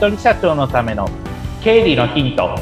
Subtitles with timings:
[0.00, 1.06] 人社長のための
[1.62, 2.58] 経理のヒント。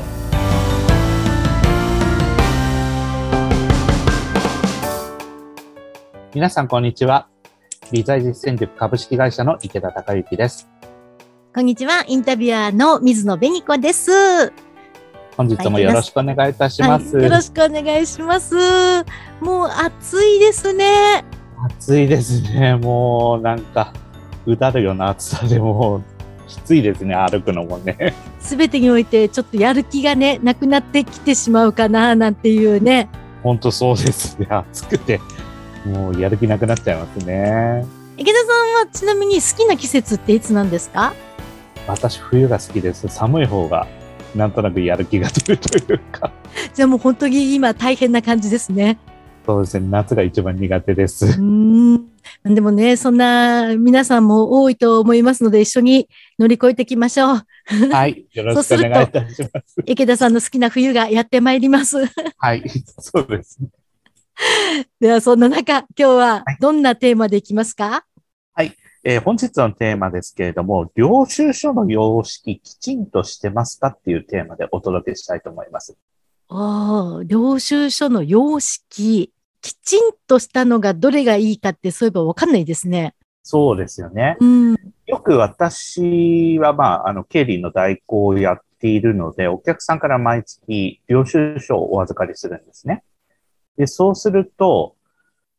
[6.35, 7.29] 皆さんこんにちは。
[7.93, 10.69] 理財実践塾株式会社の池田孝之です。
[11.55, 12.05] こんにちは。
[12.09, 14.53] インタビュアーの水野紅子です。
[15.37, 18.57] 本日もよろしくお願いいたします、はい、よろしくお願いします。
[19.41, 21.25] もう暑いですね。
[21.77, 22.75] 暑いですね。
[22.75, 23.93] もうなんか
[24.45, 26.03] うだるような暑さでも
[26.49, 28.15] きついですね歩くのもね。
[28.41, 33.09] すべてにおいてちょっとやる気がねなくなってきてしまうかななんていうね。
[33.43, 34.47] 本当そうですね。
[34.51, 35.21] 暑くて
[35.87, 37.85] もうやる気なくなっちゃいますね。
[38.17, 38.49] 池田さん
[38.87, 41.13] はちなみに好きな季節っていつなんですか？
[41.87, 43.07] 私冬が好きです。
[43.09, 43.87] 寒い方が
[44.35, 46.33] なんとなくやる気が出るというか。
[46.75, 48.99] じゃあもう本当に今大変な感じですね。
[49.47, 49.87] そうですね。
[49.91, 51.41] 夏が一番苦手です。
[51.41, 52.05] うん
[52.45, 57.47] でもねそんな皆さんも多いと思いますので一緒に乗り越えていきましょう。
[57.91, 58.27] はい。
[58.33, 59.77] よろしくお願いいたします。
[59.85, 61.99] 池田さんの好きな冬がやってまいります。
[62.37, 62.63] はい。
[62.99, 63.69] そうですね。
[65.01, 68.05] ではそんな中、今日はどんなテーマでいきますか？
[68.55, 75.97] はい、えー、本日のテーマですけれども、領収書の様式きちんとしてますかっていうテーマでお届けしたいと思います。
[76.49, 83.15] ああ、領収書の様式、きちんとしたのがどれがいいかってそういえばわかんないですね。
[83.43, 84.37] そうですよね。
[84.41, 93.03] うん、よく私は、まあ、あの、経理の代行をやっているので、お客さんから毎月領収書をお預かりするんですね。
[93.77, 94.97] で、そうすると、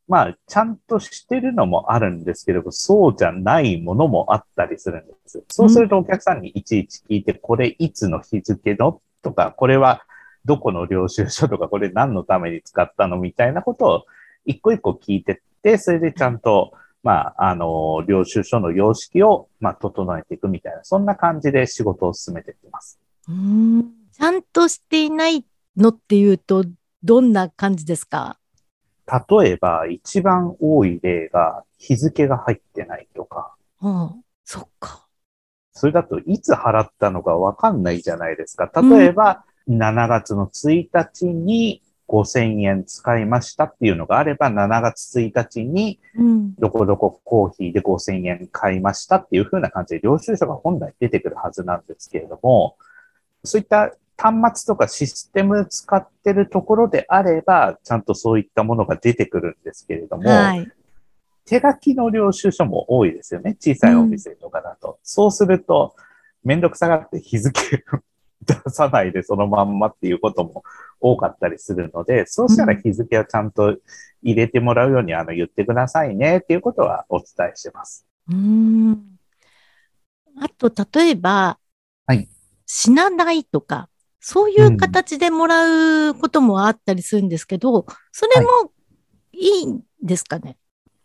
[0.06, 5.44] まあ、ちゃんとしてるのもあるんですけど、そうじゃないものもあったりするんです。
[5.48, 9.00] そうするとお客さんにいちいち聞いて、これいつの日付の？
[9.22, 10.02] とか、これは
[10.44, 14.04] どこの領収書とか、これ何のために使ったのみたいなことを
[14.44, 22.98] 一個一個聞いてって、それでちゃんと、まあ、あの、領収書の様式を、まあ、整えていくみたいな、そんな感じで仕事を進めていきます。
[23.28, 25.44] うんちゃんとしていない
[25.76, 26.64] のっていうと、
[27.02, 28.38] どんな感じですか？
[29.40, 33.54] 例えば、一番多い例が、日付が入ってないとか。
[33.80, 35.06] うん、そっか。
[35.72, 38.70] それだと、いつ払ったのかわかんないじゃないですか。
[38.74, 46.00] 例えば、うん、7月の1日に5000円使いましたっていうのがあれば、7月1日に、
[46.58, 52.76] どこどこコーヒーで5000円買いましたっていう風な感じで、領収書が本来出てくるはずなんですけれども、
[53.44, 60.68] そういった端末とかシステム使ってるところであれば、ちゃんとそういったものが出てくるんですけれども、はい、
[61.46, 63.56] 手書きの領収書も多いですよね。
[63.60, 64.88] 小さいお店とかだと。
[64.88, 65.94] うん、そうすると、
[66.42, 67.84] めんどくさがって日付
[68.46, 70.62] 出さないでそのまんまっていうことも
[71.00, 73.76] 多かったりするので、そうしたら日付はちゃんと
[74.22, 78.06] 入れてもらうようにあの言ってくださいねっていうことはお伝えしてます。
[78.30, 79.18] うん。
[80.38, 81.58] あと、例えば、
[82.06, 82.28] はい。
[82.66, 83.88] 品代とか、
[84.20, 88.70] そういう形でもらうこともあったりするんですけど、それも
[89.32, 90.56] いいんですかね、はい、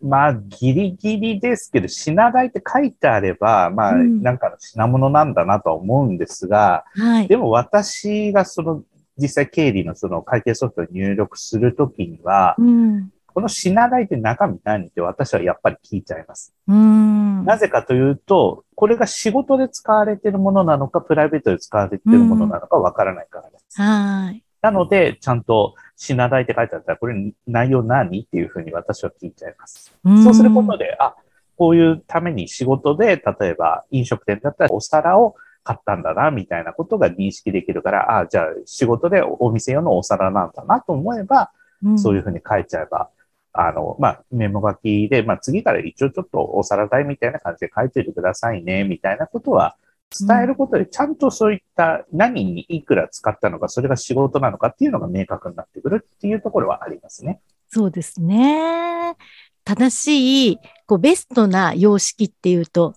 [0.05, 8.83] まあ、ギリギリですけど、品代って書いてあれば、まあ、なんかの品物なんだなとは思うんですが、はい、でも私がその、
[9.17, 16.53] 実際経理のその会計ソフトを入力するときには、うん、この品代って中身何って私はやっぱり聞いちゃいます。
[16.67, 23.81] なぜかというと、これが仕事で使われているものなのか、プライベートで使われているものなのかわからないからです。
[23.81, 24.44] はい。
[24.65, 28.21] なので、ちゃんと品代って書いてあったら、これ内容何？
[28.21, 29.95] っていうふうに私は聞いちゃいます。
[30.03, 31.13] うそうすることで、あ、
[31.55, 41.51] こういうために仕事で、例えば飲食店だったらお皿を買ったんだな、みたいなことが認識できるから、あ、じゃあ仕事でお店用のお皿なんだなと思えば、
[41.95, 43.11] そういうふうに書いちゃえば、
[43.53, 49.77] あの、まあ、メモ書きで、まあ、次から一応ちょっとおさらいみたいな感じで書いておいてくださいね、みたいなことは
[50.11, 57.41] 伝えることで、ちゃんとそういった何にいくら使ったのか、それが仕事なのかっていうのが明確になってくるっていうところはありますね。
[57.69, 59.15] そうですね。
[59.63, 62.93] 正しい、こう、ベストな様式っていうと、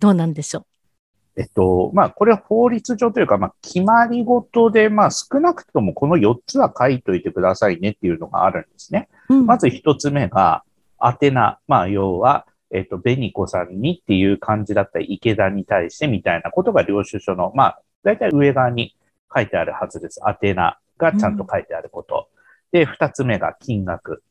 [0.00, 0.64] どうなんでしょう？
[1.40, 9.08] えっと、まあ、これは法律上というか、まあ、決まりごとで、まあ、少なくともこの4つは書いといてくださいねっていうのがあるんですね。
[9.28, 10.64] うん、まず1つ目が、
[11.00, 11.60] 宛名。
[11.68, 18.96] まあ、要は、えっと、紅子さんにっていう感じだった池田に対してみたいなことが領収書の、まあ、だいたい上側に
[19.34, 20.20] 書いてあるはずです。
[20.26, 22.28] 宛名がちゃんと書いてあること。
[22.72, 24.22] うん、で、2つ目が金額。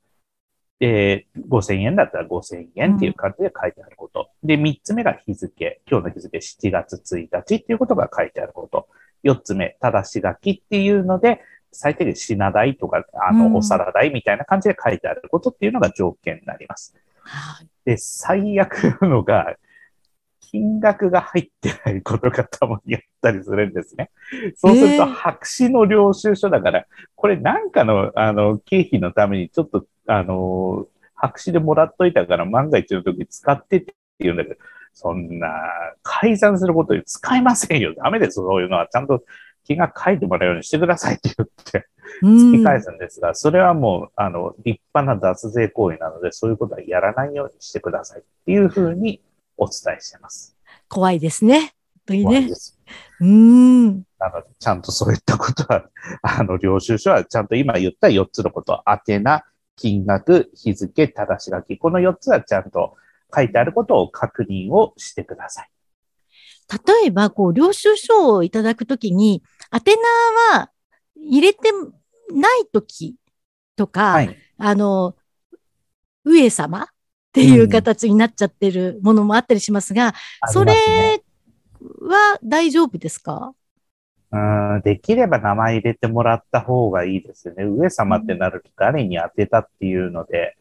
[0.80, 4.30] で、5000円だったら5000円っていう感じで書いてあること。
[4.44, 5.82] うん、で、3つ目が日付。
[5.90, 8.88] 今日の日付7月1日っていうことが書いてあること。
[9.24, 11.42] 4つ目、正し書きっていうので、
[11.72, 16.96] 最低限品代とか、あの、お皿代みたいな感じで書いてあることっていうのが条件になります。
[17.88, 19.56] で、最悪のが、
[20.42, 24.12] 金額が入ってないことがたまにあったりするんですね。
[24.58, 26.86] そうすると、白紙の領収書だから、
[27.16, 30.86] これなんかの、あの、経費のためにちょっと、あの、
[31.16, 34.56] 白紙でもらっといたから万が一の時使ってって言うんだけど、
[34.92, 35.50] そんな、
[36.04, 37.94] 改ざんすることに使いませんよ。
[37.96, 38.90] ダメです、そういうのは。
[38.92, 39.24] ちゃんと
[39.68, 41.88] 金額書いてもらうようにしてくださいって言って、
[42.24, 49.22] 突き返すんですが、それはもう、あの、立派な脱税行為なので、そういうことはやらないようにしてくださいっていうふうに
[49.58, 50.56] お伝えしてます。
[50.88, 51.60] 怖いですね。
[51.60, 52.50] 本当にね。
[53.20, 53.88] うん。
[54.18, 55.84] なので、ちゃんとそういったことは、
[56.22, 59.44] あの、領収書はちゃんと今言った4つのこと、宛名、
[59.76, 61.78] 金額、日付、正し書き。
[61.78, 62.96] この4つはちゃんと
[63.36, 65.70] 書いてあることを確認をしてください。
[66.72, 69.42] 例えば、こう、領収書をいただくときに、
[69.74, 69.96] 宛
[70.52, 70.70] 名は
[71.16, 71.72] 入れて
[72.34, 73.16] ないとき
[73.76, 75.16] とか、はい、あの、
[76.26, 76.88] 上様っ
[77.32, 80.14] ていう形になっちゃってるものもあったりしますが、うん、
[80.52, 80.74] それ
[82.02, 83.54] は大丈夫ですか？
[84.30, 87.64] うんできれば名前入れてもらった方がいいですよね。
[87.64, 90.58] 上様ってなると誰に当てたっていうので、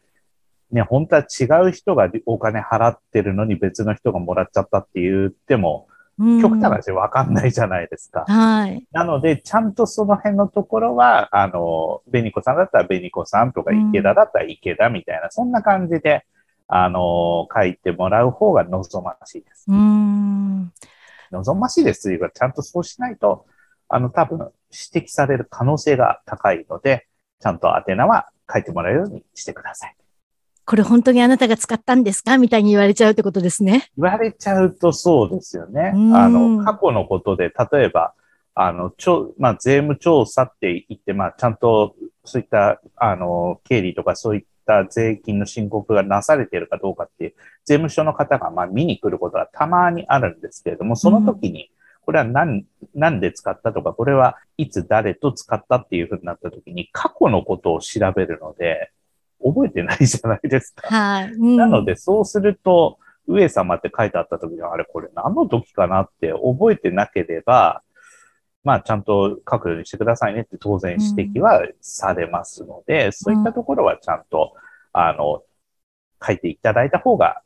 [0.71, 8.25] ね、本当は違う人がお金払ってるのに別の人がもらっちゃったって言っても、極端な話わかんないじゃないですか。
[8.27, 8.83] はい。
[8.91, 16.25] なので、ちゃんとその辺のところは、あの、紅子さんだったら紅子さんとか、池田だったら池田みたいな、そんな感じで、
[16.67, 19.65] あの、書いてもらう方が望ましいです。
[19.67, 20.71] うん。
[21.31, 23.45] 望ましいですというか、ちゃんとそうしないと、
[23.87, 24.51] あの、多分、
[24.93, 27.07] 指摘される可能性が高いので、
[27.39, 29.95] ちゃんと宛名は書いてもらえるようにしてください。
[30.67, 32.37] これ本当にあなたが使ったんですか？
[32.37, 33.89] みたいに言われちゃうってことですね。
[33.97, 35.93] 言われちゃうとそうですよね。
[36.13, 38.13] あの、過去のことで、例えば、
[38.53, 47.33] あの、ちょ、まあ、税務調査って言って、まあ、ちゃんと、そういった、あの、経理とかそういった税金の申告がなされているかどうかっていう、
[47.63, 51.71] 税務署の方が、まあ、見に来ることがたまにあるんですけれども、その時に、
[52.01, 58.91] これは何、何で使ったとか、これはいつ誰と使ったっていうふうになった時に、過去のことを調べるので、
[59.43, 60.87] 覚えてないじゃないですか。
[60.87, 61.31] はい。
[61.31, 67.83] うん、なので、そうすると、上様って書いてあった時に、あれ、これ何の時かなって覚えてなければ、
[68.63, 74.53] まあ、ちゃんと書くようにしてくださいねって当然指摘はされますので、うん、そういったところはちゃんと、
[74.93, 75.43] あの、
[76.25, 77.41] 書いていただいた方が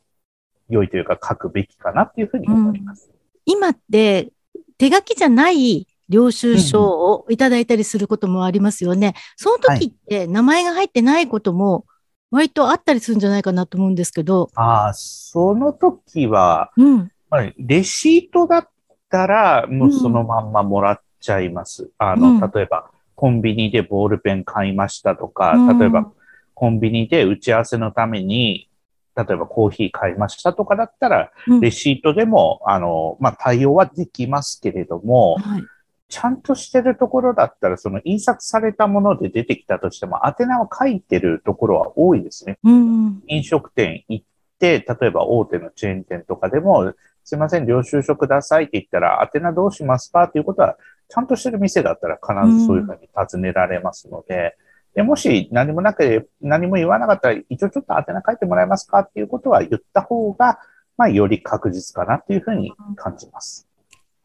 [0.69, 3.09] 良いというか書くべきかなっていうふうに思います。
[3.11, 3.15] うん、
[3.45, 4.31] 今って
[4.77, 9.15] 手書きじゃない領収書をいただいたりすることもありますよね。
[9.37, 11.85] その時って名前が入ってないことも
[12.29, 14.51] 割とあったりするんじゃないかなと思うんですけど。
[14.55, 17.11] ああ、その時は、うん、
[17.57, 18.69] レシートだっ
[19.09, 21.83] たらもうそのまんまもらっちゃいます。
[21.83, 26.11] うん、あの、例えばコンビニでボールペン買いましたとか、例えば
[26.53, 28.69] コンビニで打ち合わせのために
[29.15, 35.63] 例えばコーヒー買いましたとかだったら、レシートでも、あの、まあ、対応はできますけれども、はい、
[36.11, 42.59] ちゃんとしてるところだったら、その印刷されたもので出てきたとしても、宛名を書いてるところは多いですね。
[42.63, 44.25] うん、飲食店行っ
[44.59, 46.93] て、例えば大手のチェーン店とかでも、
[47.23, 50.75] すいません、領収書くださいって言ったら、宛名どうしますかっていうことは、
[51.07, 54.57] ちゃんとしてる店だったら必ずそういうふうに尋ねられますので、
[54.95, 60.59] うん、でもし何もなく、何も言わなかったら、一応ちょっと宛名書いてもらえますかっていうことは言った方が、
[60.97, 63.70] まあ、より確実かなっていうふうに感じます。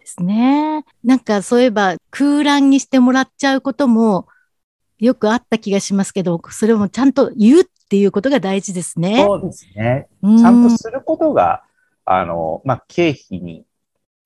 [0.07, 0.85] ですね。
[1.03, 4.29] なんかそういえば空欄にしてもらっちゃうことも
[4.99, 9.25] よくあった気がしますけど、それもちゃんと言うっていうことが大事ですね。
[9.27, 10.07] そうですね。
[10.23, 11.65] ちゃんとすることが、
[12.05, 13.65] あの、まあ、経費に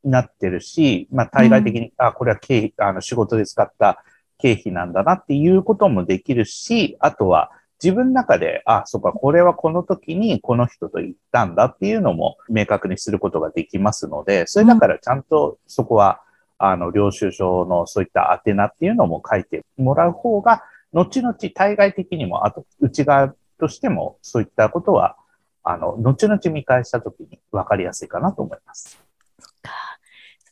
[0.04, 4.04] なってるし、まあ、対外的に、うん、あ、これは経費、あの、仕事で使った
[4.36, 7.50] 経費なんだなっていうこともできるし、あとは、
[7.82, 16.20] 自分の中で、あ、そっか、これはこの時にこの人と言ったんだっていうのも明確にすることができますので、それだからちゃんとそこは、
[16.58, 25.16] あの、領収書のそういった宛名っていうのも書いてもらう方が、後々対外的にも、あと、内側としてもそういったことは、
[25.62, 28.98] あの、後々見返した時に分かりやすいかなと思います。
[29.38, 29.89] そっか。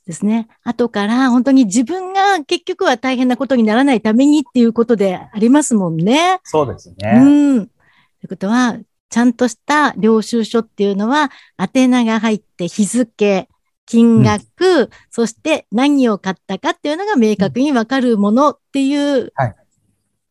[0.09, 0.49] ですね。
[0.65, 6.41] 後から本当に自分が結局は大変なことにならないためにっていうことでありますもんね。
[6.45, 7.13] そうですね。
[7.15, 7.67] うん。
[7.67, 7.77] とい
[8.25, 8.79] うことは、
[9.11, 13.51] ちゃんとした領収書っていうのは、宛名が入って日付、
[13.85, 19.31] 金額、うん、そして何を買ったかっていうのが明確にわかるものっていう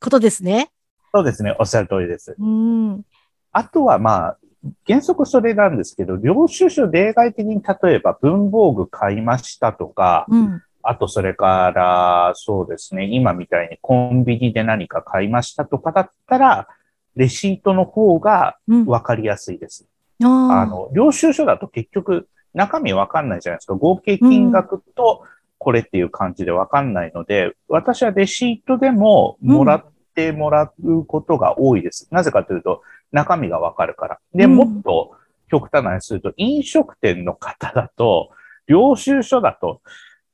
[0.01, 0.55] ことですね。
[0.55, 0.69] はい、
[1.13, 1.55] そうですね。
[1.60, 2.36] おっしゃる通りです。
[2.39, 3.03] うん。
[3.51, 4.38] あとは、まあ、
[4.87, 16.67] 原則それなんですけど、領収書例外的に例えば文房具買いましたとか、うん、あとそれから、そうですね、今みたいにコンビニで何か買いましたとかだったら、
[17.15, 19.87] レシートの方がわかりやすいです。
[20.19, 23.75] うん、あの、領収書だと結局、中身わかんないじゃないですか。
[23.75, 25.23] 合計金額と
[25.57, 29.85] これっていう感じでわかんないので、うん、私はレシートでももらっ
[30.15, 32.07] てもらうことが多いです。
[32.11, 34.19] なぜかというと、中身がわかるから。
[34.33, 35.15] で、もっと
[35.49, 38.31] 極端な話すると、飲食店の方だと、
[38.67, 39.81] 領収書だと、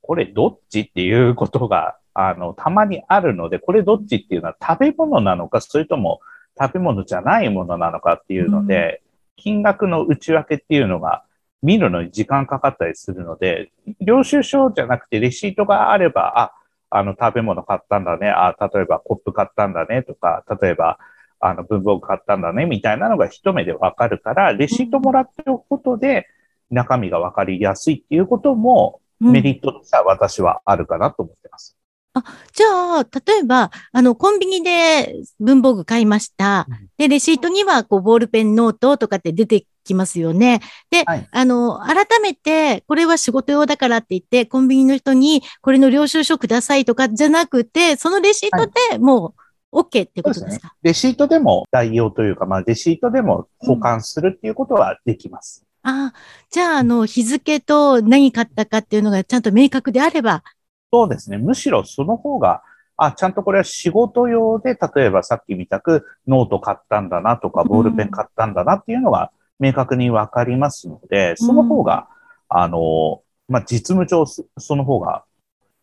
[0.01, 6.21] これどっちっていうことが、あの、たまにあるので、これどっちっていうのは食べ物なのか、それとも
[6.59, 9.01] 食べ物じゃないものなのかっていうので、
[9.37, 11.23] うん、金額の内訳っていうのが
[11.61, 16.53] 見るのに時間かかったりするので、領収書じゃなくてレシートがあれば、あ、
[16.89, 18.29] あの、食べ物買ったんだね。
[18.29, 20.99] あ、例えばコップ買ったんだねとか、例えば、
[21.45, 26.27] あの、文房具買ったんだねみたいなのが一目でわかるから、レシートもらっておくことで
[26.71, 31.77] 中身がわかりやすいっていうこともメリットとしては私はあるかなと思ってます。
[32.15, 32.23] あ、
[32.53, 36.67] じゃあ、例えば、あの、コンビニで文房具買いました。
[36.97, 40.61] で、レシートには、こう、ボールペンノートとかって出てきますよね。
[40.91, 49.42] で、はい、あの、改めて、これは仕事用だからって言って、コンビニの人に、これの領収書くださいとかじゃなくて、そのレシートでもう、
[49.73, 55.65] OK ってことですか、ね、レシートでも代用というか、まあ、レシートでも保管するっていうことはできます。
[55.83, 56.13] うん、ああ、
[56.51, 60.43] じゃあ、あの、日付と何買ったかっていうのがちゃんと明確であれば、
[60.91, 61.37] そうですね。
[61.39, 62.61] むしろその方が、
[62.97, 72.07] あ、ちゃんとこれは仕事用で、例えばさっき見たくノート買ったんだなとか、ボールペン買ったんだなっていうのが明確にわかりますので、その方が、
[72.47, 75.23] あの、まあ、実務上、その方が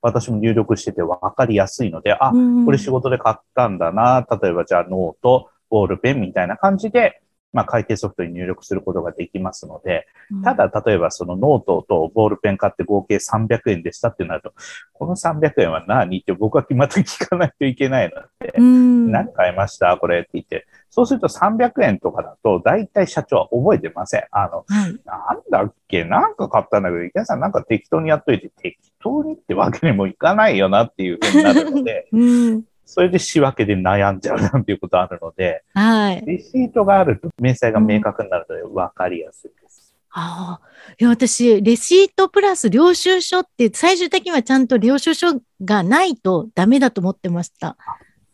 [0.03, 2.33] 私も入力しててわかりやすいので、あ、
[2.65, 4.27] これ仕事で買ったんだな。
[4.43, 7.21] 例えばじゃあノート、ボールペンみたいな感じで、
[7.53, 10.07] まあ、会計ソフトに入力することができますので、
[10.45, 14.53] ただ、例えばそのノートとボールペン買って合計300円でしたってなると、
[14.93, 24.25] この300円は何って僕はまた聞かないといけないので、何買いましたこれって言って、そうすると300円とかだと、大体社長は覚えてません。
[24.33, 26.05] あの、はい、なんだっけ？
[26.05, 36.25] なんか買ったんだけど、池谷さんなんか適当にやっといて、適当にってわけにもいかないよなっていうふうになるので、 うんそれで仕分けで悩んじゃうなんていうことあるので、はい。
[36.27, 39.95] レシートがあると明細が明確になるので分かりやすいです。
[39.95, 40.69] うん、ああ。
[40.99, 47.77] いや、私、レシートプラス領収書って最終的にはちゃんと領収書がないとダメだと思ってました。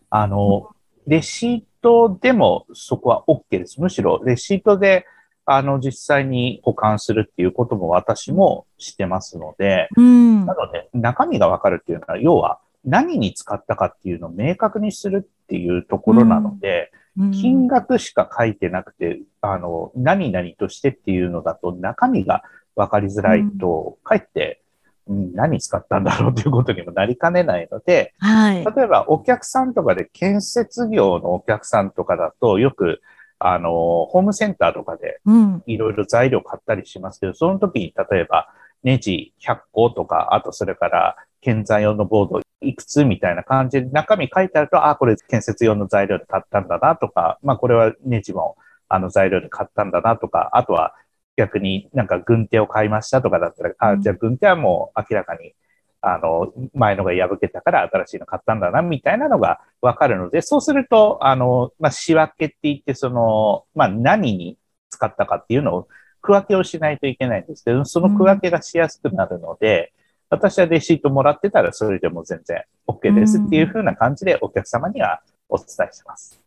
[0.08, 0.70] あの、
[1.06, 3.78] レシートでもそこは OK です。
[3.78, 5.04] むしろレシートで
[5.44, 22.44] あの、実際に保管するっていうことも私もしてますので、うん、なので、中身がわかるっていうのは、要は、何に使ったかっていうのを明確にするっていうところなので、うん、金額しか書いてなくて、あの、何々としてっていうのだと中身が
[22.76, 24.62] 分かりづらいと、かえって、
[25.08, 33.00] うん、何使ったんだろうということにもなりかねないので、はい、例えばお客さんとかで建設業のお客さんとかだとよく、
[33.38, 35.20] あの、ホームセンターとかで
[35.66, 38.48] いろいろ材料買ったりしますけど、うん、その時に例えば
[38.82, 48.56] ネジ100個とか、あとそれから建材用のボードいくつみたいな感じで中身書いてあると、あ、これ建設用の材料で買ったんだなとか、まあこれはネジも
[48.88, 50.94] あの材料で買ったんだなとか、あとは
[51.36, 55.54] 逆になんか軍手を買いましたとかだったら、あ、じゃあ軍手はもう明らかに
[56.08, 64.56] あの、前のが破けたから新しいの買ったんだな、みたいなのがわかるので、そうすると、あの、まあ、仕分けって言って、その、まあ、何に
[64.90, 65.88] 使ったかっていうのを
[66.22, 69.92] 区分けをしないといけないんですけど、その区分けがしやすくなるので、
[70.28, 76.40] 私はレシートもらってたらそれでも全然 OK ですっていう風な感じでお客様にはお伝えします。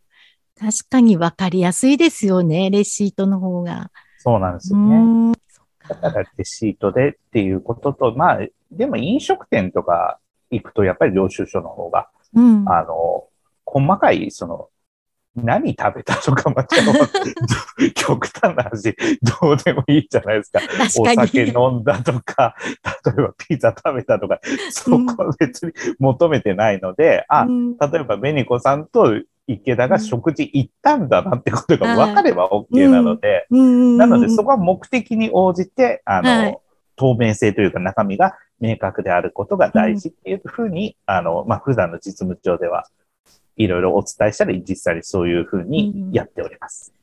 [0.60, 3.92] 確かに分かりやすいですよね、レシートの方が。
[4.18, 5.34] そうなんですよね。
[5.88, 8.40] だからレシートでっていうことと、まあ、
[8.72, 10.20] でも飲食店とか
[10.52, 13.28] 行くとやっぱり領収書の方が、うん、あの、
[13.66, 14.70] 細かい、その、
[15.44, 16.68] 何食べたとか、まあ、
[17.96, 18.96] 極端な話、
[19.42, 20.60] どうでもいいじゃないですか。
[21.00, 22.56] お酒飲んだとか、
[23.06, 24.40] 例えばピザ食べたとか、
[24.72, 36.58] そこは別に求めてないので、うん、あ、例えばベニコさんと池田が食事行ったんだなってことが分かれば OK なので、なのでそこは目的に応じて、あの、はい、
[36.96, 42.86] 透明性というか中身が明確であることが大事っていうふうに、あの、まあ、普段の実務上では
[43.60, 46.94] いろいろお伝えしたり、実際にそういうふうにやっております。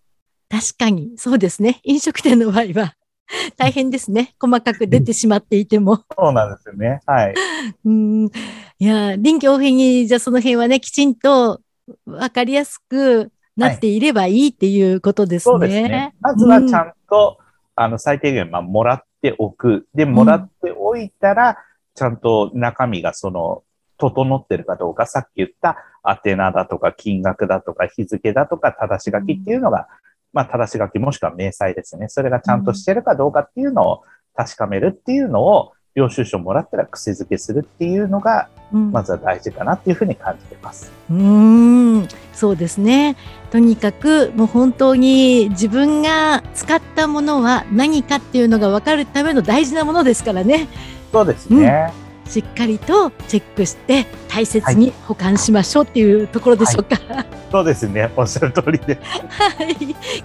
[0.51, 1.81] うん、確かに、そうですね。
[1.85, 2.95] 飲食店の場合は
[3.57, 4.35] 大変ですね。
[4.41, 6.05] 細かく出てしまっていても。
[6.17, 7.01] そうなんですよね。
[7.07, 7.35] はい。
[7.85, 8.27] うん。
[8.27, 8.31] い
[8.79, 11.61] や、臨機応変に、じゃあその辺はね、きちんと
[12.07, 15.53] わかりやすくなっていればいいっていうことですね。
[15.53, 16.15] はい、そうですね。
[16.21, 17.45] まずはちゃんと、うん、
[17.85, 19.87] あの、最低限、まあ、もらっておく。
[19.95, 21.55] で、もらっておいたら、うん、
[21.95, 23.63] ちゃんと中身がその、
[23.99, 25.77] 整ってるかどうか、さっき言った
[26.25, 29.85] 宛名だとか金額だとか日付だとか正し書きっていうのが、うん、
[30.33, 32.09] まあ正し書きもしくは明細ですね。
[32.09, 34.03] それがちゃんとしてるかどうかっていうのを
[34.35, 40.93] 確かめるっていうのを、領収書もらったら癖づけするっていうのが、まずは大事かなっていうふうに感じてます。
[41.11, 43.17] うん、んそうですね。
[43.51, 50.69] とにかくもう本当に自分が使ったものは何かっていうのが分かるための大事なものですからね。
[51.13, 51.95] そうですね。
[52.01, 56.97] うんしっかりとチェックして大切に保管しましょうっていうところでしょうか。
[57.15, 58.11] はい、そうですね。
[58.17, 58.99] おっしゃる通りで。
[59.03, 59.77] はい。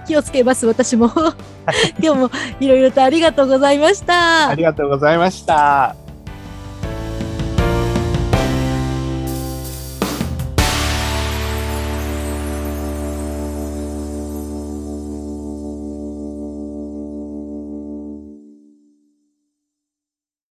[0.06, 0.66] 気をつけます。
[0.66, 1.10] 私も。
[2.02, 2.30] 今日も
[2.60, 4.48] いろいろとありがとうございました。
[4.48, 6.01] ありがとうございました。